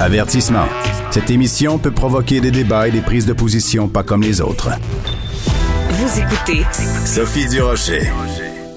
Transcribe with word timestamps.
Avertissement. 0.00 0.64
Cette 1.10 1.28
émission 1.28 1.78
peut 1.78 1.90
provoquer 1.90 2.40
des 2.40 2.50
débats 2.50 2.88
et 2.88 2.90
des 2.90 3.02
prises 3.02 3.26
de 3.26 3.34
position 3.34 3.86
pas 3.86 4.02
comme 4.02 4.22
les 4.22 4.40
autres. 4.40 4.70
Vous 5.90 6.18
écoutez 6.18 6.64
Sophie 7.04 7.46
Durocher. 7.46 8.08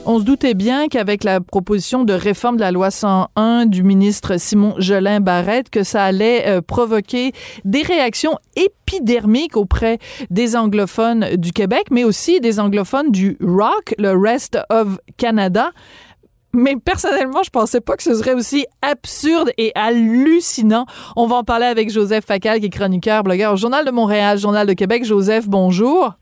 On 0.05 0.19
se 0.19 0.25
doutait 0.25 0.53
bien 0.53 0.89
qu'avec 0.89 1.23
la 1.23 1.39
proposition 1.39 2.03
de 2.03 2.11
réforme 2.11 2.57
de 2.57 2.61
la 2.61 2.73
loi 2.73 2.91
101 2.91 3.67
du 3.67 3.83
ministre 3.83 4.37
Simon 4.37 4.75
Jolin 4.79 5.21
Barrette, 5.21 5.69
que 5.69 5.83
ça 5.83 6.03
allait 6.03 6.45
euh, 6.45 6.59
provoquer 6.59 7.31
des 7.63 7.83
réactions 7.83 8.37
épidermiques 8.57 9.55
auprès 9.55 9.99
des 10.29 10.57
anglophones 10.57 11.37
du 11.37 11.53
Québec, 11.53 11.83
mais 11.89 12.03
aussi 12.03 12.41
des 12.41 12.59
anglophones 12.59 13.11
du 13.11 13.37
rock, 13.41 13.95
le 13.97 14.11
Rest 14.11 14.59
of 14.69 14.97
Canada. 15.15 15.71
Mais 16.55 16.75
personnellement, 16.75 17.41
je 17.43 17.49
pensais 17.49 17.81
pas 17.81 17.97
que 17.97 18.03
ce 18.03 18.13
serait 18.13 18.35
aussi 18.35 18.67
absurde 18.83 19.49
et 19.57 19.71
hallucinant. 19.73 20.85
On 21.15 21.25
va 21.25 21.37
en 21.37 21.43
parler 21.43 21.65
avec 21.65 21.89
Joseph 21.89 22.25
Facal, 22.25 22.59
qui 22.59 22.67
est 22.67 22.69
chroniqueur, 22.69 23.23
blogueur 23.23 23.53
au 23.53 23.55
Journal 23.55 23.83
de 23.83 23.91
Montréal, 23.91 24.37
Journal 24.37 24.67
de 24.67 24.73
Québec. 24.73 25.03
Joseph, 25.03 25.47
bonjour. 25.47 26.13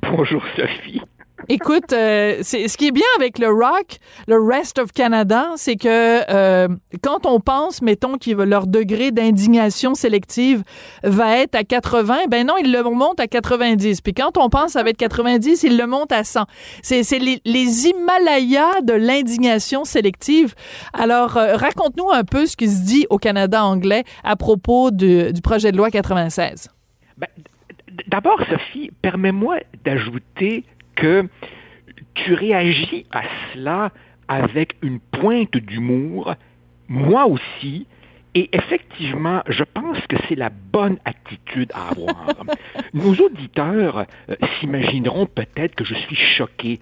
Bonjour 0.00 0.42
Sophie. 0.56 1.02
Écoute, 1.48 1.92
euh, 1.92 2.38
c'est 2.42 2.68
ce 2.68 2.76
qui 2.76 2.88
est 2.88 2.92
bien 2.92 3.06
avec 3.16 3.38
le 3.38 3.48
rock, 3.48 3.98
le 4.28 4.40
Rest 4.40 4.78
of 4.78 4.92
Canada, 4.92 5.48
c'est 5.56 5.76
que 5.76 5.88
euh, 6.30 6.68
quand 7.02 7.26
on 7.26 7.40
pense, 7.40 7.82
mettons, 7.82 8.18
que 8.18 8.30
leur 8.30 8.66
degré 8.66 9.10
d'indignation 9.10 9.94
sélective 9.94 10.62
va 11.02 11.38
être 11.38 11.54
à 11.54 11.64
80, 11.64 12.26
ben 12.28 12.46
non, 12.46 12.54
ils 12.56 12.72
le 12.72 12.82
montent 12.82 13.20
à 13.20 13.26
90. 13.26 14.00
Puis 14.00 14.14
quand 14.14 14.38
on 14.38 14.48
pense 14.48 14.72
ça 14.72 14.82
va 14.82 14.90
être 14.90 14.96
90, 14.96 15.62
ils 15.62 15.76
le 15.76 15.86
montent 15.86 16.12
à 16.12 16.24
100. 16.24 16.44
C'est 16.82 17.02
les, 17.18 17.40
les, 17.44 17.88
Himalayas 17.88 18.80
de 18.82 18.94
l'indignation 18.94 19.84
sélective. 19.84 20.54
Alors, 20.92 21.36
euh, 21.36 21.56
raconte-nous 21.56 22.10
un 22.10 22.24
peu 22.24 22.46
ce 22.46 22.56
qui 22.56 22.68
se 22.68 22.84
dit 22.84 23.06
au 23.10 23.18
Canada 23.18 23.64
anglais 23.64 24.04
à 24.22 24.36
propos 24.36 24.90
du 24.90 25.32
projet 25.42 25.72
de 25.72 25.76
loi 25.76 25.90
96. 25.90 26.68
Ben, 27.18 27.28
D'abord, 28.08 28.40
Sophie, 28.50 28.90
permets-moi 29.02 29.58
d'ajouter 29.84 30.64
que 30.94 31.28
tu 32.14 32.34
réagis 32.34 33.06
à 33.12 33.22
cela 33.52 33.92
avec 34.28 34.76
une 34.82 35.00
pointe 35.00 35.56
d'humour, 35.56 36.34
moi 36.88 37.26
aussi, 37.26 37.86
et 38.34 38.48
effectivement, 38.52 39.42
je 39.48 39.62
pense 39.62 39.98
que 40.08 40.16
c'est 40.28 40.34
la 40.34 40.50
bonne 40.50 40.98
attitude 41.04 41.70
à 41.72 41.90
avoir. 41.90 42.26
Nos 42.94 43.14
auditeurs 43.14 44.06
euh, 44.28 44.34
s'imagineront 44.58 45.26
peut-être 45.26 45.76
que 45.76 45.84
je 45.84 45.94
suis 45.94 46.16
choqué. 46.16 46.80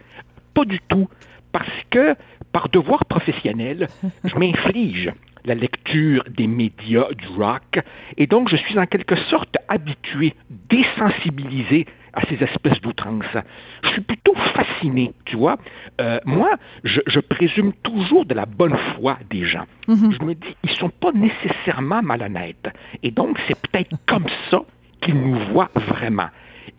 Pas 0.54 0.64
du 0.64 0.80
tout, 0.88 1.08
parce 1.52 1.68
que 1.90 2.14
par 2.52 2.68
devoir 2.68 3.04
professionnel, 3.04 3.88
je 4.24 4.34
m'inflige 4.36 5.12
la 5.44 5.54
lecture 5.54 6.24
des 6.28 6.46
médias 6.46 7.12
du 7.12 7.26
rock, 7.28 7.80
et 8.16 8.26
donc 8.26 8.48
je 8.48 8.56
suis 8.56 8.78
en 8.78 8.86
quelque 8.86 9.16
sorte 9.16 9.56
habitué, 9.68 10.34
désensibilisé 10.68 11.86
à 12.12 12.22
ces 12.26 12.42
espèces 12.42 12.80
d'outrances. 12.80 13.36
Je 13.82 13.88
suis 13.90 14.00
plutôt 14.00 14.34
fasciné, 14.54 15.12
tu 15.24 15.36
vois. 15.36 15.56
Euh, 16.00 16.18
moi, 16.24 16.50
je, 16.84 17.20
présume 17.20 17.72
toujours 17.82 18.26
de 18.26 18.34
la 18.34 18.46
bonne 18.46 18.76
foi 18.94 19.18
des 19.30 19.44
gens. 19.44 19.64
Mhm. 19.88 20.12
Je 20.12 20.24
me 20.24 20.34
dis, 20.34 20.56
ils 20.64 20.70
sont 20.70 20.90
pas 20.90 21.12
nécessairement 21.12 22.02
malhonnêtes. 22.02 22.68
Et 23.02 23.10
donc, 23.10 23.38
c'est 23.46 23.58
peut-être 23.60 23.96
comme 24.06 24.26
ça 24.50 24.62
qu'ils 25.00 25.18
nous 25.18 25.38
voient 25.52 25.70
vraiment. 25.74 26.28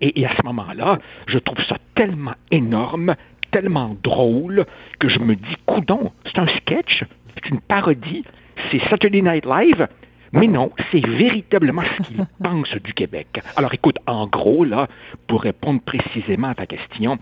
Et, 0.01 0.21
et 0.21 0.25
à 0.25 0.35
ce 0.35 0.43
moment-là, 0.45 0.99
je 1.27 1.37
trouve 1.39 1.61
ça 1.65 1.77
tellement 1.95 2.35
énorme, 2.51 3.15
tellement 3.51 3.95
drôle, 4.03 4.65
que 4.99 5.09
je 5.09 5.19
me 5.19 5.35
dis, 5.35 5.55
coudon, 5.65 6.11
c'est 6.25 6.39
un 6.39 6.47
sketch, 6.47 7.03
c'est 7.35 7.49
une 7.49 7.61
parodie, 7.61 8.23
c'est 8.71 8.79
Saturday 8.89 9.21
Night 9.21 9.45
Live, 9.45 9.87
mais 10.33 10.47
non, 10.47 10.71
c'est 10.91 11.05
véritablement 11.05 11.83
ce 11.97 12.03
qu'ils 12.03 12.25
pensent 12.43 12.75
du 12.83 12.93
Québec. 12.93 13.41
Alors 13.55 13.73
écoute, 13.73 13.97
en 14.07 14.27
gros, 14.27 14.65
là, 14.65 14.87
pour 15.27 15.43
répondre 15.43 15.81
précisément 15.81 16.49
à 16.49 16.55
ta 16.55 16.65
question, 16.65 17.19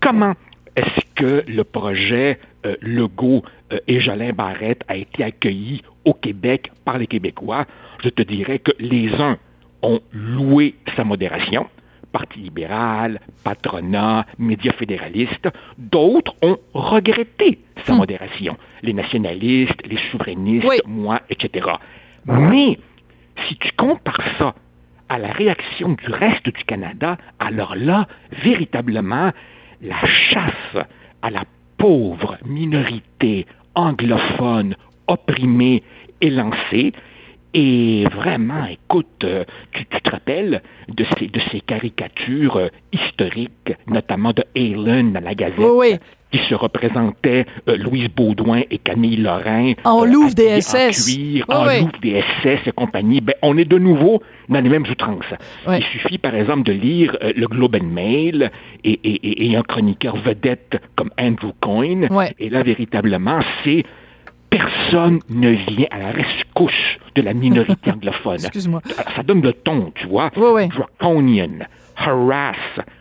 comment 0.00 0.34
est-ce 0.74 1.04
que 1.14 1.44
le 1.46 1.64
projet 1.64 2.40
euh, 2.66 2.76
Legault 2.80 3.42
euh, 3.72 3.78
et 3.86 4.00
Jolin 4.00 4.32
Barrette 4.32 4.82
a 4.88 4.96
été 4.96 5.22
accueilli 5.22 5.82
au 6.04 6.14
Québec 6.14 6.72
par 6.84 6.98
les 6.98 7.06
Québécois? 7.06 7.66
Je 8.02 8.08
te 8.08 8.22
dirais 8.22 8.58
que 8.58 8.72
les 8.78 9.12
uns 9.14 9.38
ont 9.82 10.00
loué 10.12 10.74
sa 10.96 11.04
modération, 11.04 11.66
Parti 12.12 12.40
libéral, 12.40 13.20
patronat, 13.42 14.26
médias 14.38 14.74
fédéralistes. 14.74 15.48
D'autres 15.78 16.34
ont 16.42 16.58
regretté 16.74 17.60
sa 17.86 17.94
hmm. 17.94 17.96
modération. 17.96 18.58
Les 18.82 18.92
nationalistes, 18.92 19.80
les 19.86 19.96
souverainistes, 20.10 20.82
moi, 20.86 21.22
etc. 21.30 21.70
Mais 22.26 22.78
si 23.46 23.56
tu 23.56 23.70
compares 23.76 24.22
ça 24.38 24.54
à 25.08 25.18
la 25.18 25.32
réaction 25.32 25.90
du 25.90 26.10
reste 26.10 26.46
du 26.46 26.64
Canada, 26.64 27.18
alors 27.38 27.74
là, 27.76 28.06
véritablement, 28.42 29.32
la 29.82 30.06
chasse 30.06 30.86
à 31.22 31.30
la 31.30 31.44
pauvre 31.76 32.38
minorité 32.44 33.46
anglophone 33.74 34.76
opprimée 35.06 35.82
est 36.20 36.30
lancée. 36.30 36.92
Et 37.54 38.06
vraiment, 38.10 38.64
écoute, 38.64 39.24
euh, 39.24 39.44
tu, 39.72 39.84
te 39.84 40.10
rappelles 40.10 40.62
de 40.88 41.04
ces, 41.18 41.26
de 41.26 41.40
ces 41.50 41.60
caricatures 41.60 42.56
euh, 42.56 42.68
historiques, 42.92 43.74
notamment 43.86 44.32
de 44.32 44.42
Halen 44.56 45.12
dans 45.12 45.22
la 45.22 45.34
Gazette, 45.34 45.58
oui, 45.58 45.98
qui 46.32 46.38
se 46.48 46.54
représentaient 46.54 47.46
euh, 47.68 47.76
Louise 47.76 48.08
Baudouin 48.08 48.62
et 48.70 48.78
Camille 48.78 49.18
Lorrain. 49.18 49.74
En 49.84 50.04
Louvre 50.04 50.34
des 50.34 50.60
SS. 50.60 50.74
En 50.74 51.14
cuir, 51.14 51.44
en 51.48 51.64
Louvre 51.64 52.00
des 52.02 52.22
SS 52.42 52.66
et 52.66 52.72
compagnie. 52.72 53.20
Ben, 53.20 53.34
on 53.42 53.56
est 53.56 53.64
de 53.64 53.78
nouveau 53.78 54.22
dans 54.48 54.60
les 54.60 54.68
mêmes 54.68 54.86
outrances. 54.90 55.32
Il 55.68 55.84
suffit, 55.84 56.18
par 56.18 56.34
exemple, 56.34 56.64
de 56.64 56.72
lire 56.72 57.16
le 57.20 57.46
Globe 57.46 57.76
and 57.80 57.86
Mail 57.86 58.50
et, 58.82 58.92
et, 59.04 59.50
et, 59.50 59.56
un 59.56 59.62
chroniqueur 59.62 60.16
vedette 60.16 60.80
comme 60.96 61.10
Andrew 61.18 61.52
Coyne. 61.60 62.08
Et 62.38 62.48
là, 62.48 62.62
véritablement, 62.62 63.40
c'est 63.62 63.84
personne 64.52 65.20
ne 65.30 65.50
vient 65.50 65.86
à 65.90 65.98
la 65.98 66.10
rescousse 66.10 66.98
de 67.14 67.22
la 67.22 67.32
minorité 67.32 67.90
anglophone. 67.92 68.34
Excuse-moi. 68.34 68.82
Ça 69.16 69.22
donne 69.22 69.42
le 69.42 69.52
ton, 69.52 69.92
tu 69.94 70.06
vois. 70.06 70.30
Oui, 70.36 70.68
Draconian, 70.68 71.66
harass, 71.96 72.56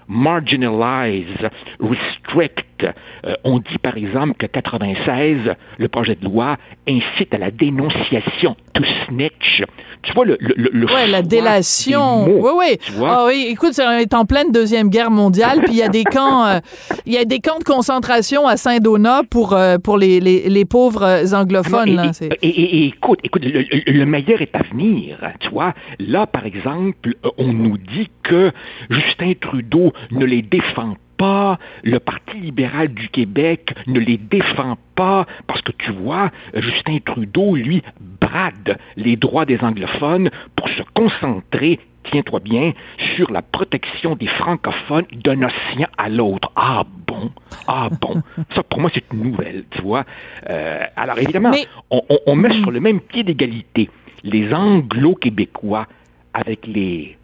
marginalize, 0.08 1.50
restrict. 1.80 2.66
Euh, 2.84 3.36
on 3.44 3.60
dit 3.60 3.78
par 3.82 3.98
exemple 3.98 4.34
que 4.38 4.46
96, 4.46 5.38
le 5.78 5.88
projet 5.88 6.16
de 6.16 6.26
loi 6.26 6.58
incite 6.88 7.34
à 7.34 7.38
la 7.38 7.52
dénonciation, 7.52 8.56
to 8.74 8.84
snitch. 9.08 9.64
Tu 10.04 10.14
vois 10.14 10.26
le 10.26 10.38
le, 10.40 10.70
le 10.72 10.86
ouais, 10.88 11.08
la 11.08 11.22
délation. 11.22 12.26
Oui, 12.26 12.52
oui. 12.56 12.80
Ah 13.04 13.26
oui, 13.28 13.48
écoute, 13.50 13.80
on 13.80 13.92
est 13.92 14.14
en 14.14 14.26
pleine 14.26 14.52
deuxième 14.52 14.90
guerre 14.90 15.12
mondiale, 15.12 15.62
puis 15.64 15.74
il 15.74 15.78
y 15.78 15.84
a 15.84 15.90
des 15.90 16.04
camps, 16.04 16.46
euh, 16.46 16.60
il 17.06 17.14
y 17.14 17.18
a 17.18 17.26
des 17.26 17.40
camps 17.40 17.60
de 17.60 17.64
concentration 17.64 18.48
à 18.48 18.58
Saint-Donat 18.58 19.22
pour 19.30 19.54
euh, 19.54 19.78
pour 19.78 19.98
les, 19.98 20.20
les, 20.20 20.50
les, 20.50 20.66
pauvres 20.66 21.34
anglophones. 21.34 22.00
Ah 22.00 22.26
et, 22.42 22.48
et, 22.48 22.86
écoute, 22.88 23.20
écoute, 23.24 23.44
le, 23.46 23.64
le, 23.92 24.06
meilleur 24.06 24.42
est 24.42 24.56
à 24.56 24.64
venir. 24.64 25.20
Tu 25.40 25.50
vois, 25.50 25.74
là 26.00 26.26
par 26.26 26.46
exemple, 26.46 27.14
on 27.38 27.54
nous 27.54 27.78
dit 27.78 28.10
que 28.24 28.52
Justin 28.90 29.34
Trudeau 29.40 29.94
ne 30.12 30.26
les 30.26 30.42
défend 30.42 30.96
pas, 31.22 31.60
le 31.84 32.00
Parti 32.00 32.38
libéral 32.38 32.88
du 32.88 33.08
Québec 33.10 33.76
ne 33.86 34.00
les 34.00 34.18
défend 34.18 34.76
pas, 34.96 35.28
parce 35.46 35.62
que 35.62 35.72
tu 35.72 35.92
vois, 35.92 36.32
Justin 36.56 36.98
Trudeau, 37.06 37.56
lui, 37.56 37.84
brade 38.20 38.80
les 38.96 39.18
droits 39.18 39.46
des 39.46 39.60
anglophones 39.60 40.32
pour 40.56 40.68
se 40.70 40.82
concentrer 40.96 41.80
tiens-toi 42.12 42.40
bien, 42.40 42.74
sur 43.16 43.32
la 43.32 43.44
protection 43.44 44.16
des 44.16 44.26
francophones 44.26 45.06
d'un 45.24 45.44
océan 45.44 45.88
à 46.00 46.10
l'autre. 46.10 46.52
Ah 46.56 46.84
bon, 47.06 47.30
ah 47.68 47.90
bon? 48.02 48.24
Ça, 48.56 48.64
pour 48.64 48.80
moi, 48.80 48.90
c'est 48.92 49.04
une 49.14 49.22
nouvelle, 49.22 49.66
tu 49.70 49.84
vois. 49.84 50.04
Euh, 50.50 50.84
alors, 50.96 51.20
évidemment, 51.20 51.52
on, 51.92 52.36
met 52.36 52.52
sur 52.54 52.72
le 52.72 52.80
même 52.80 53.02
pied 53.02 53.22
d'égalité 53.22 53.92
les 54.24 54.52
anglo-québécois 54.52 55.86
avec 56.34 56.66
les 56.66 57.18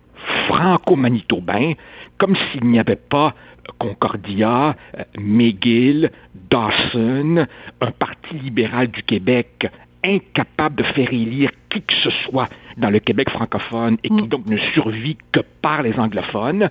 franco-manitobains, 0.48 1.74
comme 2.18 2.36
s'il 2.36 2.66
n'y 2.66 2.80
avait 2.80 2.96
pas 2.96 3.34
Concordia, 3.80 4.76
McGill, 5.18 6.12
Dawson, 6.50 7.46
un 7.82 7.92
parti 7.92 8.36
libéral 8.36 8.88
du 8.88 9.04
Québec 9.04 9.68
incapable 10.04 10.78
de 10.78 10.84
faire 10.84 11.12
élire 11.12 11.52
qui 11.70 11.82
que 11.82 11.94
ce 11.94 12.10
soit 12.10 12.48
dans 12.78 12.90
le 12.90 13.00
Québec 13.00 13.30
francophone 13.30 13.98
et 14.04 14.10
qui 14.10 14.24
Mm. 14.24 14.28
donc 14.28 14.46
ne 14.46 14.58
survit 14.74 15.18
que 15.32 15.42
par 15.62 15.82
les 15.82 15.98
anglophones. 16.00 16.70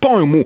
Pas 0.00 0.16
un 0.16 0.26
mot 0.26 0.44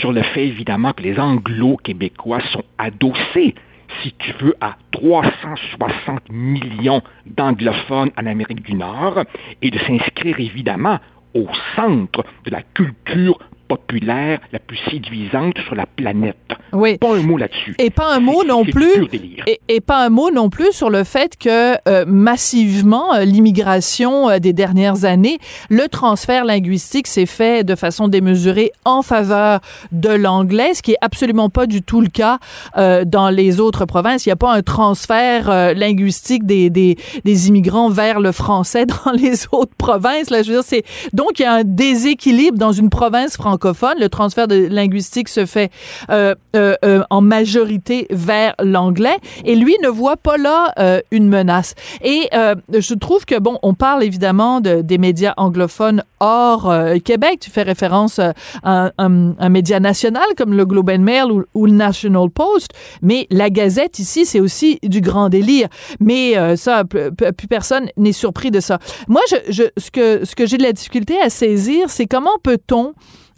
sur 0.00 0.12
le 0.12 0.22
fait, 0.22 0.46
évidemment, 0.46 0.92
que 0.92 1.02
les 1.02 1.18
anglo-québécois 1.18 2.40
sont 2.52 2.64
adossés, 2.78 3.54
si 4.02 4.12
tu 4.18 4.32
veux, 4.40 4.54
à 4.60 4.76
360 4.92 6.30
millions 6.30 7.02
d'anglophones 7.26 8.10
en 8.16 8.26
Amérique 8.26 8.62
du 8.62 8.74
Nord 8.74 9.24
et 9.60 9.70
de 9.70 9.78
s'inscrire, 9.78 10.38
évidemment, 10.38 10.98
au 11.34 11.46
centre 11.76 12.24
de 12.44 12.50
la 12.50 12.62
culture 12.62 13.38
populaire 13.76 14.40
la 14.52 14.58
plus 14.58 14.78
séduisante 14.90 15.56
sur 15.66 15.74
la 15.74 15.86
planète. 15.86 16.36
Oui. 16.72 16.98
Pas 16.98 17.14
un 17.14 17.22
mot 17.22 17.36
là-dessus. 17.36 17.74
Et 17.78 17.90
pas 17.90 18.14
un 18.14 18.20
mot 18.20 18.42
non 18.44 18.64
plus. 18.64 19.08
et 19.68 19.80
pas 19.80 20.04
un 20.04 20.10
mot 20.10 20.30
non 20.30 20.50
plus 20.50 20.72
sur 20.72 20.90
le 20.90 21.04
fait 21.04 21.36
que 21.36 21.74
euh, 21.88 22.04
massivement 22.06 23.14
euh, 23.14 23.24
l'immigration 23.24 24.30
euh, 24.30 24.38
des 24.38 24.52
dernières 24.52 25.04
années, 25.04 25.38
le 25.70 25.88
transfert 25.88 26.44
linguistique 26.44 27.06
s'est 27.06 27.26
fait 27.26 27.64
de 27.64 27.74
façon 27.74 28.08
démesurée 28.08 28.72
en 28.84 29.02
faveur 29.02 29.60
de 29.92 30.10
l'anglais, 30.10 30.74
ce 30.74 30.82
qui 30.82 30.92
est 30.92 30.98
absolument 31.00 31.48
pas 31.48 31.66
du 31.66 31.82
tout 31.82 32.00
le 32.00 32.08
cas 32.08 32.38
euh, 32.76 33.04
dans 33.04 33.30
les 33.30 33.60
autres 33.60 33.84
provinces. 33.84 34.26
Il 34.26 34.28
n'y 34.28 34.34
a 34.34 34.36
pas 34.36 34.52
un 34.52 34.62
transfert 34.62 35.50
euh, 35.50 35.74
linguistique 35.74 36.46
des, 36.46 36.70
des, 36.70 36.96
des 37.24 37.48
immigrants 37.48 37.88
vers 37.88 38.20
le 38.20 38.32
français 38.32 38.86
dans 39.04 39.12
les 39.12 39.46
autres 39.52 39.74
provinces. 39.76 40.30
Là, 40.30 40.42
je 40.42 40.48
veux 40.48 40.56
dire, 40.56 40.64
c'est 40.64 40.84
donc 41.12 41.38
il 41.38 41.42
y 41.42 41.46
a 41.46 41.54
un 41.54 41.64
déséquilibre 41.64 42.58
dans 42.58 42.72
une 42.72 42.90
province 42.90 43.34
francophone. 43.36 43.63
Le 43.64 44.08
transfert 44.08 44.46
de 44.46 44.66
linguistique 44.66 45.28
se 45.28 45.46
fait 45.46 45.70
euh, 46.10 46.34
euh, 46.54 46.74
euh, 46.84 47.02
en 47.10 47.20
majorité 47.20 48.06
vers 48.10 48.54
l'anglais 48.62 49.16
et 49.44 49.54
lui 49.54 49.74
ne 49.82 49.88
voit 49.88 50.16
pas 50.16 50.36
là 50.36 50.72
une 51.10 51.28
menace. 51.28 51.74
Et 52.02 52.28
je 52.32 52.94
trouve 52.94 53.24
que 53.24 53.38
bon, 53.38 53.58
on 53.62 53.74
parle 53.74 54.02
évidemment 54.02 54.60
de, 54.60 54.82
des 54.82 54.98
médias 54.98 55.34
anglophones 55.36 56.02
hors 56.20 56.72
Québec. 57.04 57.38
Tu 57.40 57.50
fais 57.50 57.62
référence 57.62 58.20
à 58.62 58.92
un, 58.98 59.48
média 59.48 59.80
national 59.80 60.24
comme 60.36 60.54
le 60.54 60.66
Globe 60.66 60.90
and 60.90 60.98
Mail 60.98 61.26
ou, 61.54 61.66
le 61.66 61.72
National 61.72 62.28
Post, 62.30 62.70
mais 63.02 63.26
la 63.30 63.50
Gazette 63.50 63.98
ici 63.98 64.26
c'est 64.26 64.40
aussi 64.40 64.78
du 64.82 65.00
grand 65.00 65.28
délire. 65.28 65.68
Mais 66.00 66.34
ça, 66.56 66.84
plus 66.84 67.48
personne 67.48 67.88
n'est 67.96 68.12
surpris 68.12 68.50
de 68.50 68.60
ça. 68.60 68.78
Moi, 69.08 69.22
ce 69.28 69.90
que 70.34 70.46
j'ai 70.46 70.56
de 70.56 70.62
la 70.62 70.72
difficulté 70.72 71.20
à 71.20 71.30
saisir, 71.30 71.88
c'est 71.88 72.06
comment 72.06 72.38
peut-on 72.42 72.94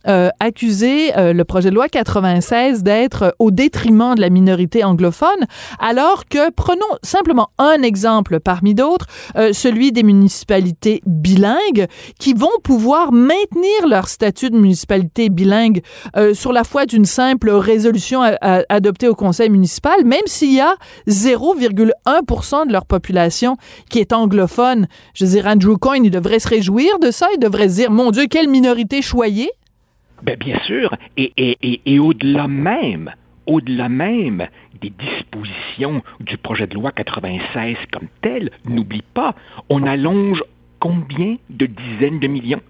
euh, 0.09 0.31
accuser 0.41 1.17
euh, 1.17 1.33
le 1.33 1.45
projet 1.45 1.71
de 1.71 1.75
loi 1.75 1.89
96 1.89 2.83
d'être 2.83 3.23
euh, 3.23 3.31
au 3.39 3.51
détriment 3.51 4.15
de 4.15 4.21
la 4.21 4.31
minorité 4.31 4.85
anglophone, 4.85 5.47
alors 5.79 6.25
que 6.27 6.51
prenons 6.51 6.81
simplement 7.03 7.51
un 7.59 7.83
exemple 7.83 8.41
parmi 8.41 8.75
d'autres, 8.75 9.07
euh, 9.37 9.53
celui 9.53 9.93
des 9.93 10.03
municipalités 10.03 11.03
bilingues 11.07 11.87
qui 12.19 12.35
vont 12.35 12.49
pouvoir 12.63 13.13
maintenir 13.13 13.87
leur 13.89 14.09
statut 14.09 14.51
de 14.51 14.57
municipalité 14.57 15.29
bilingue 15.29 15.83
euh, 16.17 16.35
sur 16.35 16.53
la 16.53 16.65
foi 16.65 16.87
d'une 16.87 17.05
simple 17.05 17.51
résolution 17.51 18.23
adoptée 18.41 19.09
au 19.09 19.15
conseil 19.15 19.51
municipal, 19.51 20.05
même 20.05 20.27
s'il 20.27 20.53
y 20.53 20.61
a 20.61 20.75
0,1% 21.09 22.67
de 22.67 22.73
leur 22.73 22.87
population 22.87 23.57
qui 23.91 23.99
est 23.99 24.13
anglophone. 24.13 24.87
Je 25.15 25.25
veux 25.25 25.31
dire, 25.31 25.47
Andrew 25.47 25.77
Coyne, 25.77 26.05
il 26.05 26.11
devrait 26.11 26.39
se 26.39 26.49
réjouir 26.49 26.99
de 26.99 27.11
ça, 27.11 27.29
il 27.35 27.39
devrait 27.39 27.69
se 27.69 27.75
dire, 27.75 27.91
mon 27.91 28.11
Dieu, 28.11 28.27
quelle 28.29 28.49
minorité 28.49 29.03
choyée. 29.03 29.51
Ben, 30.23 30.37
bien 30.39 30.59
sûr, 30.65 30.95
et, 31.17 31.33
et, 31.37 31.57
et, 31.63 31.81
et 31.95 31.99
au-delà 31.99 32.49
même, 32.49 33.13
au-delà 33.47 33.89
même 33.89 34.47
des 34.81 34.91
dispositions 34.91 36.03
du 36.21 36.37
projet 36.39 36.67
de 36.67 36.75
loi 36.75 36.91
96 36.93 37.77
comme 37.93 38.09
tel, 38.23 38.51
n'oublie 38.69 39.05
pas, 39.15 39.35
on 39.69 39.83
allonge 39.85 40.43
combien 40.81 41.37
de 41.51 41.67
dizaines 41.67 42.19
de 42.21 42.27
millions 42.29 42.61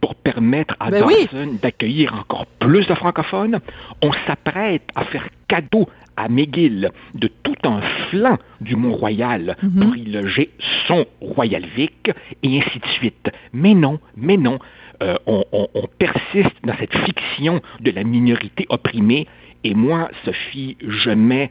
pour 0.00 0.14
permettre 0.14 0.76
à 0.78 0.90
Ben 0.90 1.04
oui. 1.06 1.26
Dawson 1.32 1.58
d'accueillir 1.62 2.14
encore 2.14 2.46
plus 2.60 2.86
de 2.86 2.94
francophones. 2.94 3.60
On 4.02 4.12
s'apprête 4.26 4.82
à 4.94 5.04
faire 5.04 5.28
cadeau 5.48 5.88
à 6.18 6.28
McGill 6.28 6.90
de 7.14 7.28
tout 7.42 7.54
un 7.64 7.80
flanc 8.10 8.38
du 8.60 8.76
Mont-Royal 8.76 9.56
Mhm. 9.62 9.80
pour 9.84 9.96
y 9.96 10.04
loger 10.04 10.50
son 10.86 11.06
Royal 11.20 11.64
Vic 11.76 12.10
et 12.42 12.58
ainsi 12.58 12.78
de 12.78 12.86
suite. 12.88 13.30
Mais 13.52 13.74
non, 13.74 13.98
mais 14.16 14.36
non, 14.36 14.58
euh, 15.02 15.16
on, 15.26 15.44
on- 15.52 15.68
on 15.74 15.86
persiste 15.98 16.54
dans 16.64 16.76
cette 16.78 16.96
fiction 17.04 17.60
de 17.80 17.90
la 17.90 18.04
minorité 18.04 18.66
opprimée. 18.68 19.26
Et 19.64 19.74
moi, 19.74 20.10
Sophie, 20.24 20.76
je 20.86 21.10
mets 21.10 21.50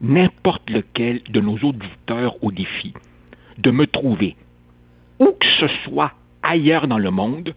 n'importe 0.00 0.70
lequel 0.70 1.20
de 1.30 1.40
nos 1.40 1.56
auditeurs 1.58 2.36
au 2.42 2.52
défi 2.52 2.94
de 3.58 3.70
me 3.72 3.86
trouver, 3.86 4.36
où 5.18 5.26
que 5.38 5.46
ce 5.58 5.66
soit 5.84 6.12
ailleurs 6.42 6.86
dans 6.86 6.98
le 6.98 7.10
monde, 7.10 7.54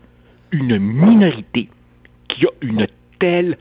une 0.51 0.77
minorité 0.79 1.69
qui 2.27 2.45
a 2.45 2.49
une 2.61 2.87
telle 3.19 3.57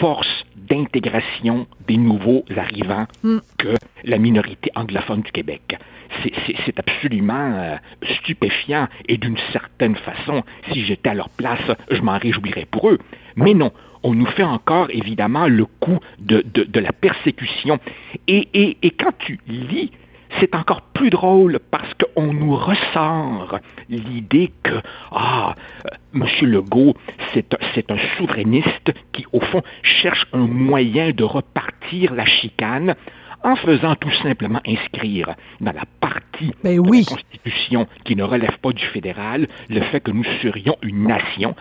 force 0.00 0.44
d'intégration 0.56 1.66
des 1.88 1.96
nouveaux 1.96 2.44
arrivants 2.56 3.06
Mm. 3.22 3.38
que 3.58 3.74
la 4.04 4.18
minorité 4.18 4.70
anglophone 4.74 5.22
du 5.22 5.32
Québec. 5.32 5.76
C'est- 6.22 6.78
absolument 6.78 7.52
euh, 7.54 7.76
stupéfiant 8.16 8.88
et 9.08 9.16
d'une 9.16 9.36
certaine 9.52 9.96
façon, 9.96 10.42
si 10.72 10.84
j'étais 10.84 11.10
à 11.10 11.14
leur 11.14 11.28
place, 11.30 11.60
je 11.90 12.00
m'en 12.00 12.18
réjouirais 12.18 12.66
pour 12.70 12.90
eux. 12.90 12.98
Mais 13.36 13.54
non, 13.54 13.72
on 14.02 14.14
nous 14.14 14.26
fait 14.26 14.44
encore 14.44 14.88
évidemment 14.90 15.46
le 15.46 15.66
coup 15.66 15.98
de, 16.18 16.44
de, 16.44 16.80
la 16.80 16.92
persécution. 16.92 17.78
Et, 18.26 18.48
et, 18.54 18.76
et 18.82 18.90
quand 18.90 19.12
tu 19.18 19.38
lis 19.46 19.90
c'est 20.38 20.54
encore 20.54 20.82
plus 20.82 21.10
drôle 21.10 21.58
parce 21.70 21.92
qu'on 21.94 22.32
nous 22.32 22.54
ressort 22.54 23.58
l'idée 23.88 24.52
que, 24.62 24.74
ah, 25.10 25.54
euh, 25.86 25.88
M. 26.14 26.26
Legault, 26.42 26.94
c'est 27.34 27.90
un 27.90 27.98
souverainiste 28.16 28.92
qui, 29.12 29.26
au 29.32 29.40
fond, 29.40 29.62
cherche 29.82 30.26
un 30.32 30.46
moyen 30.46 31.10
de 31.10 31.24
repartir 31.24 32.14
la 32.14 32.26
chicane 32.26 32.94
en 33.42 33.56
faisant 33.56 33.94
tout 33.96 34.10
simplement 34.22 34.60
inscrire 34.66 35.34
dans 35.60 35.72
la 35.72 35.82
partie 36.00 36.52
Ben 36.62 36.80
de 36.82 36.82
la 36.82 37.04
Constitution 37.04 37.86
qui 38.04 38.16
ne 38.16 38.22
relève 38.22 38.58
pas 38.62 38.72
du 38.72 38.84
fédéral 38.86 39.46
le 39.68 39.80
fait 39.82 40.00
que 40.00 40.10
nous 40.10 40.24
serions 40.42 40.76
une 40.82 41.06
nation, 41.06 41.54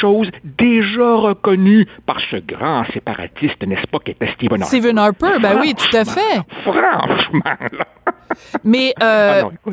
chose 0.00 0.28
déjà 0.44 1.14
reconnue 1.16 1.86
par 2.06 2.18
ce 2.30 2.36
grand 2.36 2.84
séparatiste, 2.92 3.66
n'est-ce 3.66 3.86
pas, 3.88 3.98
qui 3.98 4.12
était 4.12 4.28
Stephen 4.34 4.62
Harper. 4.62 4.76
Stephen 4.76 4.98
Harper, 4.98 5.38
ben 5.40 5.58
oui, 5.60 5.74
tout 5.74 5.96
à 5.96 6.04
fait. 6.04 6.40
Franchement, 6.62 7.42
là. 7.72 7.84
Mais 8.64 8.92
euh, 9.02 9.42
Ah 9.44 9.70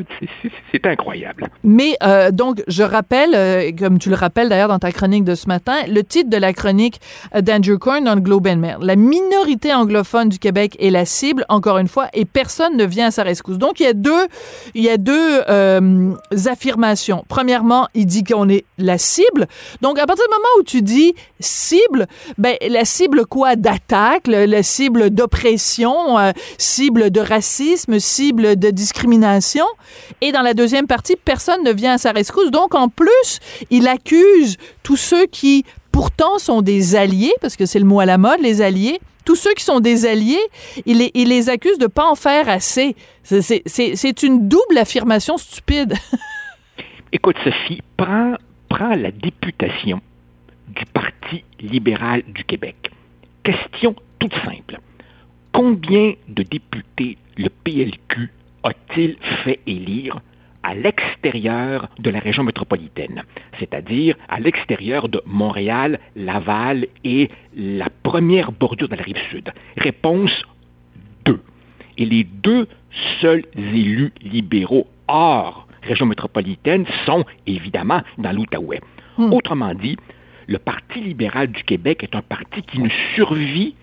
c'est- 0.72 0.86
incroyable. 0.86 1.48
Mais 1.64 1.96
euh, 2.02 2.30
donc, 2.30 2.62
je 2.68 2.82
rappelle, 2.82 3.30
euh, 3.34 3.70
comme 3.78 3.98
tu 3.98 4.08
le 4.08 4.14
rappelles 4.14 4.48
d'ailleurs 4.48 4.68
dans 4.68 4.78
ta 4.78 4.92
chronique 4.92 5.24
de 5.24 5.34
ce 5.34 5.48
matin, 5.48 5.74
le 5.88 6.02
titre 6.02 6.28
de 6.30 6.36
la 6.36 6.52
chronique 6.52 7.00
d'Andrew 7.34 7.78
Coyne 7.78 8.04
dans 8.04 8.14
le 8.14 8.20
Globe 8.20 8.46
and 8.46 8.56
Mail. 8.56 8.76
La 8.80 8.96
minorité 8.96 9.72
anglophone 9.74 10.28
du 10.28 10.38
Québec 10.38 10.76
est 10.80 10.90
la 10.90 11.04
cible, 11.04 11.44
encore 11.52 11.78
une 11.78 11.88
fois, 11.88 12.08
et 12.14 12.24
personne 12.24 12.76
ne 12.76 12.84
vient 12.84 13.08
à 13.08 13.10
sa 13.10 13.22
rescousse. 13.22 13.58
Donc, 13.58 13.78
il 13.80 13.84
y 13.84 13.86
a 13.86 13.92
deux, 13.92 14.26
il 14.74 14.82
y 14.82 14.88
a 14.88 14.96
deux 14.96 15.42
euh, 15.48 16.14
affirmations. 16.46 17.24
Premièrement, 17.28 17.88
il 17.94 18.06
dit 18.06 18.24
qu'on 18.24 18.48
est 18.48 18.64
la 18.78 18.96
cible. 18.96 19.46
Donc, 19.82 19.98
à 19.98 20.06
partir 20.06 20.24
du 20.24 20.34
moment 20.34 20.48
où 20.58 20.62
tu 20.62 20.82
dis 20.82 21.14
cible, 21.40 22.06
ben, 22.38 22.56
la 22.66 22.84
cible 22.84 23.26
quoi 23.26 23.56
d'attaque, 23.56 24.26
la 24.26 24.62
cible 24.62 25.10
d'oppression, 25.10 26.18
euh, 26.18 26.32
cible 26.56 27.10
de 27.10 27.20
racisme, 27.20 27.98
cible 27.98 28.56
de 28.56 28.70
discrimination? 28.70 29.66
Et 30.22 30.32
dans 30.32 30.42
la 30.42 30.54
deuxième 30.54 30.86
partie, 30.86 31.16
personne 31.16 31.62
ne 31.64 31.72
vient 31.72 31.94
à 31.94 31.98
sa 31.98 32.12
rescousse. 32.12 32.50
Donc, 32.50 32.74
en 32.74 32.88
plus, 32.88 33.40
il 33.70 33.88
accuse 33.88 34.56
tous 34.82 34.96
ceux 34.96 35.26
qui, 35.26 35.64
pourtant, 35.92 36.38
sont 36.38 36.62
des 36.62 36.96
alliés, 36.96 37.34
parce 37.42 37.56
que 37.56 37.66
c'est 37.66 37.78
le 37.78 37.84
mot 37.84 38.00
à 38.00 38.06
la 38.06 38.16
mode, 38.16 38.40
les 38.40 38.62
alliés. 38.62 39.00
Tous 39.24 39.36
ceux 39.36 39.54
qui 39.54 39.64
sont 39.64 39.80
des 39.80 40.06
alliés, 40.06 40.42
il 40.86 40.98
les, 40.98 41.50
accuse 41.50 41.78
de 41.78 41.86
pas 41.86 42.10
en 42.10 42.14
faire 42.14 42.48
assez. 42.48 42.96
C'est 43.22 44.22
une 44.22 44.48
double 44.48 44.78
affirmation 44.78 45.36
stupide. 45.36 45.94
Écoute, 47.12 47.36
Sophie, 47.44 47.82
prends, 47.96 48.34
prends 48.68 48.94
la 48.94 49.10
députation 49.10 50.00
du 50.68 50.84
Parti 50.86 51.44
libéral 51.60 52.22
du 52.26 52.44
Québec. 52.44 52.90
Question 53.42 53.94
toute 54.18 54.34
simple. 54.44 54.78
Combien 55.52 56.14
de 56.28 56.42
députés 56.42 57.18
le 57.36 57.48
PLQ 57.48 58.30
a-t-il 58.64 59.16
fait 59.44 59.60
élire 59.66 60.20
à 60.62 60.74
l'extérieur 60.74 61.88
de 61.98 62.10
la 62.10 62.18
région 62.18 62.44
métropolitaine, 62.44 63.22
c'est-à-dire 63.58 64.16
à, 64.28 64.40
l'extérieur 64.40 65.08
de 65.08 65.22
Montréal, 65.26 65.98
Laval 66.16 66.86
et 67.04 67.30
la 67.56 67.88
première 68.02 68.52
bordure 68.52 68.88
de 68.88 68.96
la 68.96 69.02
rive 69.02 69.18
sud? 69.30 69.52
Réponse 69.76 70.44
2. 71.24 71.40
Et 71.98 72.06
les 72.06 72.24
deux 72.24 72.68
seuls 73.20 73.44
élus 73.56 74.12
libéraux 74.22 74.86
hors 75.08 75.66
région 75.82 76.06
métropolitaine 76.06 76.86
sont 77.06 77.24
évidemment 77.46 78.02
dans 78.18 78.32
l'Outaouais. 78.32 78.80
Hmm. 79.18 79.32
Autrement 79.32 79.74
dit, 79.74 79.96
le 80.46 80.58
Parti 80.58 81.00
libéral 81.00 81.48
du 81.48 81.62
Québec 81.64 82.02
est 82.02 82.14
un 82.14 82.22
parti 82.22 82.62
qui 82.62 82.80
ne 82.80 82.88
survit 83.14 83.74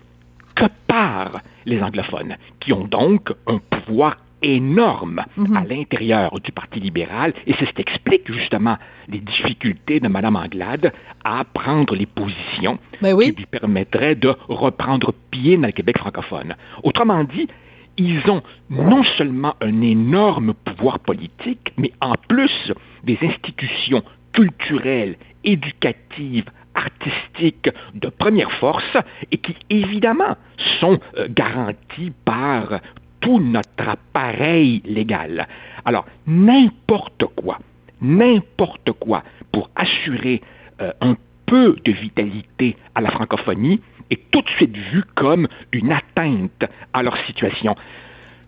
que 0.54 0.64
par 0.86 1.40
les 1.66 1.82
anglophones, 1.82 2.36
qui 2.58 2.72
ont 2.72 2.84
donc 2.84 3.32
un 3.46 3.58
pouvoir 3.58 4.16
énorme 4.42 5.24
à 5.54 5.64
l'intérieur 5.64 6.38
du 6.40 6.52
Parti 6.52 6.80
libéral 6.80 7.32
et 7.46 7.54
c'est 7.58 7.66
ce 7.66 7.72
qui 7.72 7.82
explique 7.82 8.32
justement 8.32 8.76
les 9.08 9.18
difficultés 9.18 10.00
de 10.00 10.08
Mme 10.08 10.36
Anglade 10.36 10.92
à 11.24 11.44
prendre 11.44 11.94
les 11.94 12.06
positions 12.06 12.78
Ben 13.02 13.14
oui. 13.14 13.30
qui 13.32 13.38
lui 13.38 13.46
permettraient 13.46 14.14
de 14.14 14.34
reprendre 14.48 15.12
pied 15.30 15.56
dans 15.56 15.66
le 15.66 15.72
Québec 15.72 15.98
francophone. 15.98 16.54
Autrement 16.82 17.24
dit, 17.24 17.48
ils 17.96 18.28
ont 18.30 18.42
non 18.70 19.02
seulement 19.18 19.54
un 19.60 19.82
énorme 19.82 20.54
pouvoir 20.54 21.00
politique, 21.00 21.72
mais 21.76 21.92
en 22.00 22.14
plus 22.28 22.72
des 23.04 23.18
institutions 23.22 24.02
culturelles, 24.32 25.16
éducatives, 25.44 26.50
artistiques 26.74 27.70
de 27.94 28.08
première 28.08 28.52
force 28.52 28.96
et 29.30 29.38
qui 29.38 29.56
évidemment 29.70 30.36
sont 30.80 30.98
euh, 31.18 31.26
garanties 31.28 32.12
par 32.24 32.80
tout 33.20 33.40
notre 33.40 33.88
appareil 33.88 34.82
légal. 34.84 35.46
Alors, 35.84 36.06
n'importe 36.26 37.24
quoi, 37.36 37.58
n'importe 38.00 38.92
quoi 38.92 39.22
pour 39.52 39.70
assurer 39.76 40.40
euh, 40.80 40.92
un 41.00 41.16
peu 41.46 41.76
de 41.84 41.92
vitalité 41.92 42.76
à 42.94 43.00
la 43.00 43.10
francophonie 43.10 43.80
est 44.10 44.30
tout 44.30 44.42
de 44.42 44.48
suite 44.50 44.76
vu 44.76 45.04
comme 45.14 45.48
une 45.72 45.92
atteinte 45.92 46.64
à 46.92 47.02
leur 47.02 47.16
situation. 47.26 47.74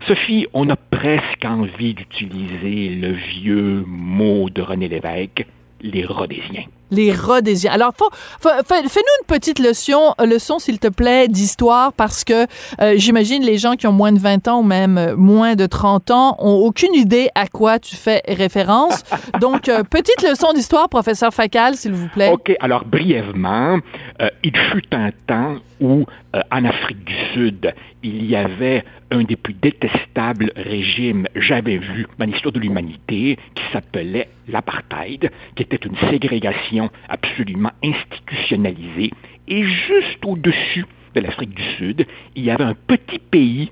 Sophie, 0.07 0.47
on 0.53 0.69
a 0.69 0.75
presque 0.75 1.45
envie 1.45 1.93
d'utiliser 1.93 2.89
le 2.95 3.13
vieux 3.13 3.83
mot 3.87 4.49
de 4.49 4.61
René 4.61 4.89
Lévesque, 4.89 5.45
les 5.81 6.05
Rhodésiens. 6.05 6.65
Les 6.93 7.11
Rhodésiens. 7.13 7.71
Alors, 7.71 7.93
fais-nous 8.41 8.85
une 8.95 9.27
petite 9.27 9.59
leçon, 9.59 10.13
euh, 10.21 10.25
leçon 10.25 10.59
s'il 10.59 10.79
te 10.79 10.87
plaît, 10.87 11.27
d'histoire, 11.27 11.93
parce 11.93 12.23
que 12.23 12.45
euh, 12.81 12.93
j'imagine 12.97 13.43
les 13.43 13.57
gens 13.57 13.73
qui 13.73 13.87
ont 13.87 13.91
moins 13.91 14.11
de 14.11 14.19
20 14.19 14.47
ans 14.47 14.59
ou 14.59 14.63
même 14.63 14.97
euh, 14.97 15.15
moins 15.15 15.55
de 15.55 15.65
30 15.65 16.11
ans 16.11 16.35
ont 16.39 16.55
aucune 16.55 16.93
idée 16.93 17.29
à 17.35 17.47
quoi 17.47 17.79
tu 17.79 17.95
fais 17.95 18.21
référence. 18.27 19.03
Donc, 19.41 19.69
euh, 19.69 19.83
petite 19.83 20.21
leçon 20.21 20.53
d'histoire, 20.53 20.89
professeur 20.89 21.33
Facal, 21.33 21.75
s'il 21.75 21.93
vous 21.93 22.09
plaît. 22.09 22.29
OK, 22.29 22.53
alors 22.59 22.85
brièvement, 22.85 23.79
euh, 24.21 24.29
il 24.43 24.55
fut 24.71 24.93
un 24.93 25.09
temps 25.27 25.55
où, 25.81 26.05
euh, 26.35 26.41
en 26.51 26.65
Afrique 26.65 27.03
du 27.03 27.13
Sud, 27.33 27.73
il 28.01 28.25
y 28.25 28.35
avait 28.35 28.83
un 29.11 29.23
des 29.23 29.35
plus 29.35 29.53
détestables 29.53 30.51
régimes 30.55 31.27
jamais 31.35 31.77
vus 31.77 32.07
dans 32.17 32.25
l'histoire 32.25 32.51
de 32.51 32.59
l'humanité, 32.59 33.37
qui 33.53 33.63
s'appelait 33.71 34.29
l'apartheid, 34.47 35.31
qui 35.55 35.63
était 35.63 35.75
une 35.75 35.97
ségrégation 36.09 36.89
absolument 37.07 37.71
institutionnalisée. 37.83 39.11
Et 39.47 39.63
juste 39.63 40.25
au-dessus 40.25 40.85
de 41.13 41.21
l'Afrique 41.21 41.53
du 41.53 41.63
Sud, 41.77 42.07
il 42.35 42.43
y 42.43 42.49
avait 42.49 42.63
un 42.63 42.75
petit 42.75 43.19
pays 43.19 43.71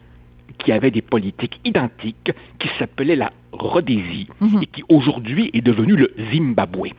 qui 0.60 0.72
avait 0.72 0.92
des 0.92 1.02
politiques 1.02 1.60
identiques, 1.66 2.32
qui 2.60 2.70
s'appelait 2.78 3.16
la 3.16 3.32
Rhodésie, 3.52 4.28
et 4.62 4.66
qui 4.68 4.84
aujourd'hui 4.88 5.50
est 5.54 5.62
devenu 5.62 5.96
le 5.96 6.14
Zimbabwe. 6.32 6.90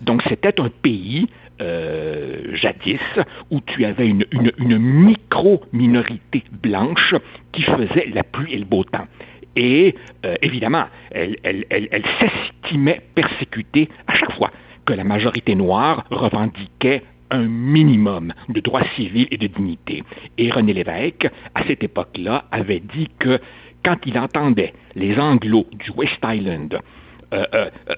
Donc 0.00 0.22
c'était 0.28 0.60
un 0.60 0.68
pays 0.68 1.26
euh, 1.62 2.54
jadis 2.54 3.00
où 3.50 3.60
tu 3.60 3.84
avais 3.84 4.08
une, 4.08 4.24
micro-minorité 4.78 6.42
blanche 6.62 7.14
qui 7.52 7.62
faisait 7.62 8.10
la 8.12 8.22
pluie 8.22 8.52
et 8.54 8.58
le 8.58 8.64
beau 8.64 8.84
temps. 8.84 9.06
Et 9.56 9.94
euh, 10.24 10.34
évidemment, 10.42 10.86
elle- 11.10 11.36
elle 11.44 12.04
s'estimait 12.18 13.00
persécutée 13.14 13.88
à 14.06 14.14
chaque 14.14 14.32
fois 14.32 14.50
que 14.84 14.92
la 14.92 15.04
majorité 15.04 15.54
noire 15.54 16.04
revendiquait 16.10 17.02
un 17.30 17.46
minimum 17.48 18.32
de 18.48 18.60
droits 18.60 18.84
civils 18.94 19.28
et 19.30 19.38
de 19.38 19.46
dignité. 19.46 20.02
Et 20.38 20.50
René 20.50 20.72
Lévesque, 20.74 21.28
à 21.54 21.64
cette 21.66 21.82
époque-là, 21.82 22.44
avait 22.52 22.80
dit 22.80 23.08
que 23.18 23.40
quand 23.84 23.96
il 24.06 24.18
entendait 24.18 24.74
les 24.94 25.18
Anglos 25.18 25.66
du 25.72 25.90
West 25.92 26.18
Island 26.24 26.78
euh, 27.32 27.44
euh, 27.54 27.70
euh, 27.90 27.94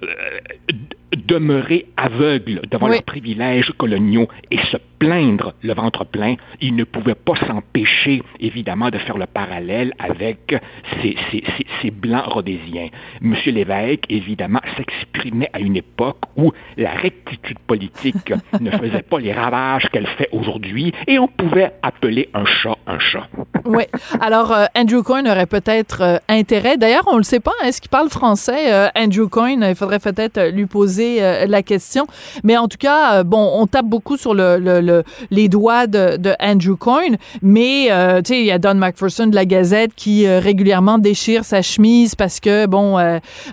demeurer 1.17 1.87
aveugles 1.97 2.61
devant 2.71 2.87
Oui. 2.87 2.93
leurs 2.93 3.03
privilèges 3.05 3.73
coloniaux 3.79 4.29
et 4.50 4.59
se 4.71 4.76
plaindre 4.99 5.55
le 5.62 5.73
ventre 5.75 6.05
plein, 6.05 6.35
il 6.61 6.75
ne 6.75 6.85
pouvait 6.85 7.14
pas 7.14 7.35
s'empêcher, 7.47 8.23
évidemment, 8.41 8.91
de 8.91 8.99
faire 8.99 9.17
le 9.19 9.26
parallèle 9.26 9.93
avec 9.99 10.55
ces, 11.00 11.14
ces- 11.31 11.45
ces- 11.57 11.67
ces 11.83 11.91
blancs 11.91 12.25
rhodésiens. 12.26 12.88
M. 13.23 13.35
Lévesque, 13.47 14.05
évidemment, 14.09 14.61
s'exprimait 14.76 15.50
à 15.53 15.61
une 15.61 15.76
époque 15.76 16.19
où 16.37 16.53
la 16.76 16.91
rectitude 16.95 17.59
politique 17.61 18.33
ne 18.61 18.71
faisait 18.71 19.03
pas 19.03 19.19
les 19.19 19.33
ravages 19.33 19.88
qu'elle 19.91 20.07
fait 20.07 20.29
aujourd'hui 20.33 20.93
et 21.07 21.19
on 21.19 21.29
pouvait 21.29 21.73
appeler 21.83 22.29
un 22.35 22.45
chat 22.45 22.76
un 22.87 22.99
chat. 22.99 23.29
Oui. 23.66 23.85
Alors, 24.21 24.52
euh, 24.52 24.66
Andrew 24.76 25.02
Coyne 25.02 25.26
aurait 25.26 25.47
peut-être 25.47 26.02
euh, 26.02 26.18
intérêt. 26.28 26.76
D'ailleurs, 26.76 27.04
on 27.06 27.14
ne 27.14 27.18
le 27.18 27.23
sait 27.25 27.40
pas. 27.40 27.52
hein, 27.62 27.66
Est-ce 27.68 27.80
qu'il 27.80 27.88
parle 27.88 28.11
français, 28.11 28.71
euh, 28.73 28.88
Andrew 28.94 29.26
Coyne? 29.26 29.64
Il 29.66 29.75
faudrait 29.75 30.00
peut-être 30.00 30.37
euh, 30.37 30.50
lui 30.50 30.66
poser 30.66 31.23
euh, 31.23 31.47
la 31.47 31.62
question. 31.62 32.06
Mais 32.42 32.59
en 32.59 32.68
tout 32.68 32.76
cas, 32.76 33.14
euh, 33.21 33.25
bon, 33.25 33.52
on 33.54 33.66
tape 33.66 33.87
beaucoup 33.87 34.18
sur 34.18 34.35
le, 34.35 34.59
le- 34.59 34.80
le- 34.83 35.02
les 35.30 35.49
doigts 35.49 35.87
de, 35.87 36.18
de 36.18 36.35
Andrew 36.40 36.76
Coyne. 36.76 37.16
Mais, 37.40 37.87
tu 38.25 38.35
sais, 38.35 38.40
il 38.40 38.44
y 38.47 38.50
a 38.50 38.59
Don 38.59 38.75
McPherson 38.75 39.28
de 39.28 39.35
la 39.35 39.47
Gazette 39.47 39.92
qui 39.97 40.28
régulièrement 40.28 40.99
déchire 40.99 41.44
sa 41.44 41.62
chemise 41.62 42.14
parce 42.14 42.40
que, 42.40 42.66
bon, 42.66 42.99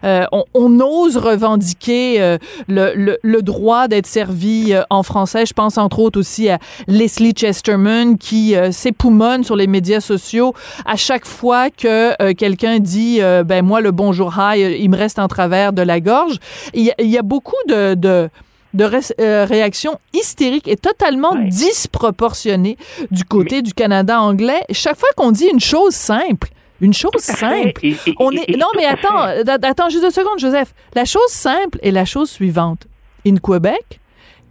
on, 0.03 0.44
on 0.53 0.80
ose 0.82 1.15
revendiquer 1.18 2.38
le, 2.68 3.18
le- 3.24 3.41
droit 3.41 3.88
d'être 3.88 4.08
servi 4.08 4.74
en 4.89 5.03
français. 5.03 5.46
Je 5.46 5.53
pense 5.53 5.77
entre 5.77 6.00
autres 6.00 6.20
aussi 6.20 6.50
à 6.50 6.60
Leslie 6.88 7.32
Chesterman 7.34 8.18
qui 8.18 8.56
s'époumonne 8.72 9.44
sur 9.44 9.56
les 9.56 9.68
médias 9.68 10.00
sociaux 10.01 10.53
à 10.86 10.96
chaque 10.98 11.25
fois 11.25 11.70
que 11.70 12.22
euh, 12.22 12.34
quelqu'un 12.34 12.79
dit 12.79 13.22
euh, 13.22 13.43
ben 13.43 13.63
moi 13.65 13.79
le 13.81 13.91
bonjour 13.91 14.34
hi 14.38 14.60
il 14.81 14.89
me 14.89 14.98
reste 14.98 15.20
en 15.20 15.27
travers 15.27 15.72
de 15.72 15.81
la 15.81 16.00
gorge. 16.01 16.38
Il 16.74 16.84
y 16.84 16.91
a, 16.91 16.96
il 17.00 17.08
y 17.08 17.17
a 17.17 17.22
beaucoup 17.22 17.55
de, 17.70 17.93
de 17.93 18.29
de 18.74 18.86
ré- 18.86 19.00
euh, 19.20 19.46
réactions 19.46 20.00
hystériques 20.13 20.67
et 20.70 20.77
totalement 20.77 21.34
Ouais. 21.34 21.48
disproportionnées 21.50 22.77
du 23.12 23.24
côté 23.25 23.62
du 23.62 23.74
Canada 23.74 24.22
anglais. 24.22 24.62
Chaque 24.72 24.98
fois 24.98 25.10
qu'on 25.17 25.31
dit 25.31 25.48
une 25.51 25.60
chose 25.60 25.93
simple, 25.93 26.50
une 26.79 26.93
chose 26.93 27.12
simple, 27.20 27.74
on 28.17 28.31
est 28.31 28.55
non 28.58 28.67
mais 28.77 28.86
attends, 28.86 29.24
attends 29.63 29.89
juste 29.89 30.03
deux 30.03 30.12
secondes 30.12 30.39
Joseph. 30.39 30.74
La 30.96 31.03
chose 31.05 31.29
simple 31.29 31.79
est 31.84 31.91
la 31.91 32.05
chose 32.05 32.29
suivante. 32.29 32.88
In 33.27 33.36
Quebec, 33.38 34.00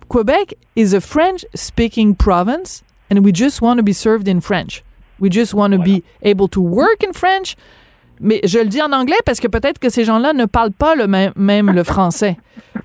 Quebec 0.09 0.55
is 0.77 0.95
a 0.95 1.01
French 1.01 1.47
speaking 1.55 2.15
province 2.15 2.83
and 3.11 3.21
we 3.25 3.33
just 3.35 3.61
want 3.63 3.77
to 3.79 3.83
be 3.83 3.93
served 3.95 4.29
in 4.29 4.41
French. 4.41 4.83
We 5.21 5.31
just 5.31 5.55
want 5.55 5.73
to 5.73 5.79
be 5.79 6.03
able 6.23 6.49
to 6.49 6.61
work 6.61 7.05
in 7.07 7.13
French. 7.13 7.57
Mais 8.21 8.41
je 8.45 8.59
le 8.59 8.67
dis 8.67 8.83
en 8.83 8.93
anglais 8.93 9.17
parce 9.25 9.41
que 9.41 9.49
peut-être 9.49 9.79
que 9.79 9.89
ces 9.89 10.05
gens-là 10.05 10.33
ne 10.33 10.45
parlent 10.45 10.73
pas 10.73 10.95
le 10.95 11.07
même, 11.07 11.33
même 11.37 11.71
le 11.71 11.85
français. 11.85 12.37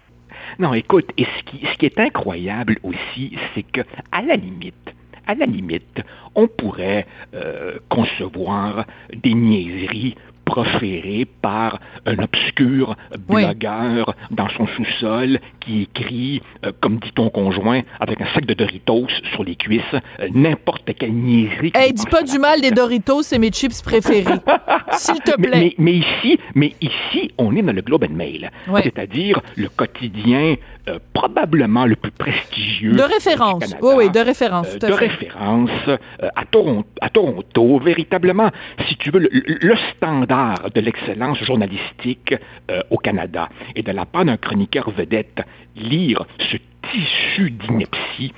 Non, 0.57 0.73
écoute, 0.73 1.09
et 1.17 1.25
ce 1.25 1.43
qui, 1.43 1.65
ce 1.65 1.77
qui 1.77 1.85
est 1.85 1.99
incroyable 1.99 2.77
aussi, 2.83 3.35
c'est 3.53 3.63
que, 3.63 3.81
à 4.13 4.21
la 4.21 4.37
limite, 4.37 4.93
à 5.27 5.35
la 5.35 5.45
limite, 5.45 6.01
on 6.33 6.47
pourrait 6.47 7.05
euh, 7.33 7.77
concevoir 7.89 8.85
des 9.13 9.33
niaiseries 9.33 10.15
proférées 10.45 11.25
par 11.41 11.79
un 12.05 12.17
obscur 12.19 12.95
Oui. 13.29 13.43
blogueur 13.43 14.15
dans 14.31 14.47
son 14.49 14.67
sous-sol 14.67 15.39
qui 15.59 15.83
écrit, 15.83 16.41
euh, 16.65 16.71
comme 16.81 16.97
dit 16.99 17.11
ton 17.13 17.29
conjoint, 17.29 17.81
avec 17.99 18.21
un 18.21 18.27
sac 18.33 18.45
de 18.45 18.53
Doritos 18.53 19.07
sur 19.33 19.43
les 19.43 19.55
cuisses, 19.55 19.81
euh, 20.19 20.27
n'importe 20.33 20.89
quelle 20.97 21.13
niaiserie. 21.13 21.71
Hey, 21.75 21.93
dis 21.93 22.05
pas 22.05 22.23
du 22.23 22.37
mal 22.39 22.61
des 22.61 22.71
Doritos, 22.71 23.23
c'est 23.23 23.39
mes 23.39 23.49
chips 23.51 23.81
préférés. 23.81 24.39
S'il 24.91 25.19
te 25.21 25.35
plaît. 25.35 25.59
mais- 25.59 25.75
mais 25.77 25.93
ici, 25.93 26.39
mais 26.53 26.73
ici, 26.81 27.31
on 27.37 27.55
est 27.55 27.61
dans 27.61 27.73
le 27.73 27.81
Globe 27.81 28.05
and 28.09 28.13
Mail, 28.15 28.51
c'est-à-dire 28.83 29.41
le 29.55 29.67
quotidien 29.69 30.55
euh, 30.87 30.99
probablement 31.13 31.85
le 31.87 31.95
plus 31.95 32.11
prestigieux 32.11 32.91
De 32.91 32.97
du 32.97 33.01
référence. 33.01 33.59
Canada. 33.61 33.79
Oui, 33.81 33.93
oui, 33.97 34.09
de 34.11 34.19
référence, 34.19 34.67
Euh, 34.75 34.77
de 34.77 34.85
fait. 34.93 35.07
référence 35.07 35.71
euh, 35.87 35.97
à, 36.35 36.45
Toronto, 36.45 36.87
à 37.01 37.09
Toronto, 37.09 37.79
véritablement, 37.79 38.51
si 38.87 38.95
tu 38.97 39.09
veux, 39.09 39.19
le, 39.19 39.29
le 39.31 39.75
standard 39.95 40.34
de 40.73 40.81
l'excellence 40.81 41.39
journalistique 41.43 42.35
euh, 42.69 42.81
au 42.89 42.97
Canada. 42.97 43.49
Et 43.75 43.83
de 43.83 43.91
la 43.91 44.05
part 44.05 44.25
d'un 44.25 44.37
chroniqueur 44.37 44.89
vedette, 44.91 45.41
lire 45.75 46.25
ce 46.39 46.57
tissu 46.91 47.51
d'ineptie, 47.51 48.33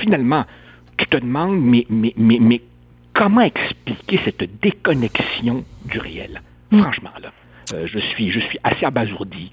finalement, 0.00 0.44
tu 0.96 1.06
te 1.06 1.16
demandes, 1.16 1.60
mais, 1.60 1.86
mais, 1.88 2.12
mais, 2.16 2.38
mais 2.40 2.60
comment 3.14 3.42
expliquer 3.42 4.20
cette 4.24 4.60
déconnexion 4.60 5.64
du 5.84 5.98
réel? 5.98 6.42
Mm. 6.70 6.80
Franchement, 6.82 7.10
là, 7.22 7.32
euh, 7.74 7.86
je, 7.86 7.98
suis, 7.98 8.30
je 8.30 8.40
suis 8.40 8.58
assez 8.64 8.84
abasourdi. 8.84 9.50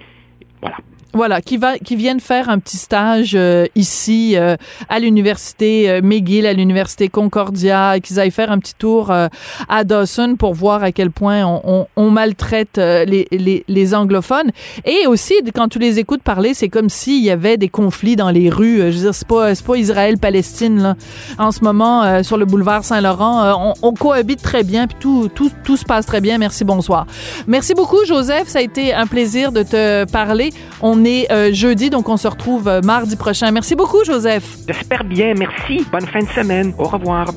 Voilà. 0.62 0.78
Voilà, 1.16 1.40
qui 1.40 1.56
va, 1.56 1.78
qui 1.78 1.96
viennent 1.96 2.20
faire 2.20 2.50
un 2.50 2.60
petit 2.60 2.76
stage 2.76 3.36
euh, 3.36 3.68
ici 3.74 4.34
euh, 4.36 4.58
à 4.90 5.00
l'université 5.00 5.90
euh, 5.90 6.02
McGill, 6.04 6.46
à 6.46 6.52
l'université 6.52 7.08
Concordia, 7.08 8.02
qu'ils 8.02 8.20
aillent 8.20 8.32
faire 8.32 8.52
un 8.52 8.60
petit 8.60 8.76
tour 8.78 9.14
à 9.70 9.84
Dawson 9.86 10.36
pour 10.38 10.54
voir 10.54 10.84
à 10.84 10.92
quel 10.92 11.12
point 11.12 11.46
on, 11.46 11.62
on, 11.64 11.88
on 11.96 12.12
maltraite 12.12 12.78
les, 12.78 13.28
les, 13.32 13.64
les, 13.66 13.96
anglophones. 13.96 14.52
Et 14.84 15.08
aussi, 15.08 15.36
quand 15.54 15.70
tu 15.70 15.80
les 15.80 16.00
écoutes 16.00 16.22
parler, 16.22 16.54
c'est 16.54 16.68
comme 16.68 16.90
s'il 16.90 17.24
y 17.24 17.30
avait 17.30 17.56
des 17.56 17.70
conflits 17.70 18.18
dans 18.18 18.30
les 18.30 18.50
rues. 18.50 18.80
Je 18.80 18.98
veux 18.98 19.04
dire, 19.04 19.16
c'est 19.16 19.28
pas, 19.28 19.54
pas 19.56 19.78
Israël-Palestine 19.78 20.82
là. 20.82 20.96
En 21.40 21.54
ce 21.54 21.64
moment, 21.64 22.24
sur 22.24 22.36
le 22.38 22.44
boulevard 22.44 22.84
Saint-Laurent, 22.84 23.74
on, 23.82 23.88
on, 23.88 23.94
cohabite 23.94 24.42
très 24.42 24.64
bien, 24.64 24.88
puis 24.88 24.98
tout, 25.00 25.30
tout, 25.34 25.52
tout 25.64 25.78
se 25.78 25.86
passe 25.86 26.06
très 26.06 26.20
bien. 26.20 26.38
Merci, 26.38 26.66
bonsoir. 26.66 27.08
Merci 27.48 27.74
beaucoup, 27.74 28.04
Joseph. 28.06 28.50
Ça 28.50 28.60
a 28.60 28.62
été 28.62 28.94
un 28.94 29.08
plaisir 29.08 29.54
de 29.54 29.64
te 29.64 30.04
parler. 30.12 30.52
Euh, 31.32 31.54
jeudi, 31.54 31.90
donc 31.90 32.10
on 32.10 32.18
se 32.18 32.28
retrouve 32.28 32.68
euh, 32.68 32.82
mardi 32.82 33.16
prochain. 33.16 33.52
Merci 33.52 33.76
beaucoup, 33.76 34.04
Joseph. 34.04 34.58
J'espère 34.68 35.04
bien. 35.04 35.34
Merci. 35.34 35.86
Bonne 35.92 36.08
fin 36.08 36.20
de 36.20 36.30
semaine. 36.30 36.74
Au 36.78 36.86
revoir. 36.86 37.28